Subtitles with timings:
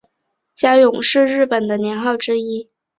[0.55, 2.71] 嘉永是日本的年号之一。